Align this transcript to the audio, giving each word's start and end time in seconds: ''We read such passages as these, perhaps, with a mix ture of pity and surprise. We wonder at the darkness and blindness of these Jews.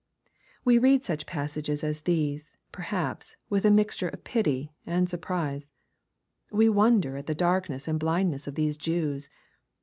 ''We 0.65 0.79
read 0.79 1.05
such 1.05 1.27
passages 1.27 1.83
as 1.83 2.01
these, 2.01 2.55
perhaps, 2.71 3.37
with 3.51 3.65
a 3.65 3.69
mix 3.69 3.97
ture 3.97 4.09
of 4.09 4.23
pity 4.23 4.73
and 4.83 5.07
surprise. 5.07 5.73
We 6.49 6.69
wonder 6.69 7.17
at 7.17 7.27
the 7.27 7.35
darkness 7.35 7.87
and 7.87 7.99
blindness 7.99 8.47
of 8.47 8.55
these 8.55 8.77
Jews. 8.77 9.29